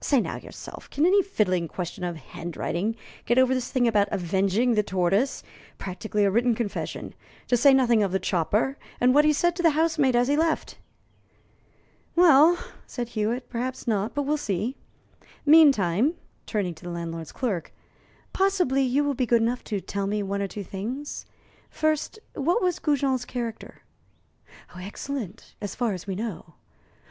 Say 0.00 0.22
now 0.22 0.38
yourself, 0.38 0.88
can 0.88 1.04
any 1.04 1.22
fiddling 1.22 1.68
question 1.68 2.02
of 2.02 2.16
handwriting 2.16 2.96
get 3.26 3.36
over 3.36 3.52
this 3.52 3.70
thing 3.70 3.86
about 3.86 4.08
'avenging 4.10 4.72
the 4.72 4.82
tortoise' 4.82 5.42
practically 5.76 6.24
a 6.24 6.30
written 6.30 6.54
confession 6.54 7.14
to 7.48 7.58
say 7.58 7.74
nothing 7.74 8.02
of 8.02 8.10
the 8.10 8.18
chopper, 8.18 8.78
and 9.02 9.14
what 9.14 9.26
he 9.26 9.34
said 9.34 9.54
to 9.56 9.62
the 9.62 9.72
housemaid 9.76 10.16
as 10.16 10.28
he 10.28 10.34
left?" 10.34 10.78
"Well," 12.14 12.56
said 12.86 13.08
Hewitt, 13.10 13.50
"perhaps 13.50 13.86
not; 13.86 14.14
but 14.14 14.22
we'll 14.22 14.38
see. 14.38 14.76
Meantime" 15.44 16.14
turning 16.46 16.74
to 16.76 16.84
the 16.84 16.90
landlord's 16.90 17.30
clerk 17.32 17.74
"possibly 18.32 18.80
you 18.82 19.04
will 19.04 19.12
be 19.12 19.26
good 19.26 19.42
enough 19.42 19.62
to 19.64 19.82
tell 19.82 20.06
me 20.06 20.22
one 20.22 20.40
or 20.40 20.48
two 20.48 20.64
things. 20.64 21.26
First, 21.68 22.18
what 22.34 22.62
was 22.62 22.78
Goujon's 22.78 23.26
character?" 23.26 23.82
"Excellent, 24.74 25.54
as 25.60 25.74
far 25.74 25.92
as 25.92 26.06
we 26.06 26.14
know. 26.14 26.54